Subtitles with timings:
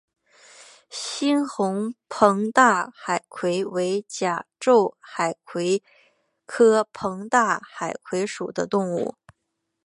[0.89, 5.83] 猩红膨大海葵为甲胄海葵
[6.47, 9.13] 科膨大海葵属的动物。